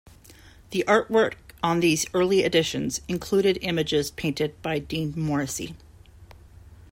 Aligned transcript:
The 0.71 0.83
artwork 0.87 1.35
on 1.61 1.79
these 1.79 2.07
early 2.15 2.41
editions 2.41 3.01
included 3.07 3.59
images 3.61 4.09
painted 4.09 4.59
by 4.63 4.79
Dean 4.79 5.13
Morrissey. 5.15 5.75